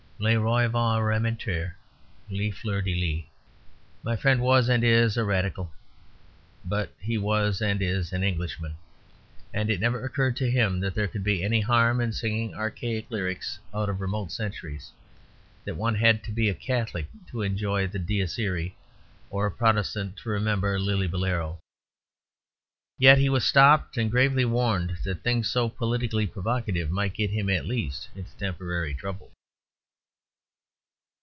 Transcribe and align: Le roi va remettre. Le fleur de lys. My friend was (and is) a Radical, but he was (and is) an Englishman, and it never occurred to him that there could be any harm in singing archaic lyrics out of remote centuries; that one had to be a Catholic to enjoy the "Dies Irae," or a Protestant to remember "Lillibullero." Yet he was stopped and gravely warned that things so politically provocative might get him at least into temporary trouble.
Le 0.23 0.35
roi 0.39 0.67
va 0.69 0.99
remettre. 1.01 1.73
Le 2.29 2.51
fleur 2.51 2.83
de 2.83 2.93
lys. 2.93 3.25
My 4.03 4.15
friend 4.15 4.39
was 4.39 4.69
(and 4.69 4.83
is) 4.83 5.17
a 5.17 5.23
Radical, 5.23 5.73
but 6.63 6.93
he 6.99 7.17
was 7.17 7.59
(and 7.59 7.81
is) 7.81 8.13
an 8.13 8.21
Englishman, 8.21 8.75
and 9.51 9.71
it 9.71 9.79
never 9.79 10.05
occurred 10.05 10.35
to 10.37 10.51
him 10.51 10.79
that 10.79 10.93
there 10.93 11.07
could 11.07 11.23
be 11.23 11.43
any 11.43 11.61
harm 11.61 11.99
in 11.99 12.11
singing 12.13 12.53
archaic 12.53 13.09
lyrics 13.09 13.57
out 13.73 13.89
of 13.89 13.99
remote 13.99 14.31
centuries; 14.31 14.91
that 15.65 15.73
one 15.73 15.95
had 15.95 16.23
to 16.23 16.31
be 16.31 16.49
a 16.49 16.53
Catholic 16.53 17.07
to 17.29 17.41
enjoy 17.41 17.87
the 17.87 17.97
"Dies 17.97 18.37
Irae," 18.37 18.75
or 19.31 19.47
a 19.47 19.51
Protestant 19.51 20.17
to 20.17 20.29
remember 20.29 20.77
"Lillibullero." 20.77 21.57
Yet 22.99 23.17
he 23.17 23.29
was 23.29 23.43
stopped 23.43 23.97
and 23.97 24.11
gravely 24.11 24.45
warned 24.45 24.97
that 25.03 25.23
things 25.23 25.49
so 25.49 25.67
politically 25.67 26.27
provocative 26.27 26.91
might 26.91 27.15
get 27.15 27.31
him 27.31 27.49
at 27.49 27.65
least 27.65 28.09
into 28.15 28.29
temporary 28.37 28.93
trouble. 28.93 29.31